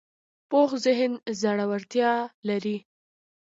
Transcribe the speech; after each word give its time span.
پوخ 0.49 0.69
ذهن 0.85 1.11
زړورتیا 1.41 2.11
لري 2.47 2.77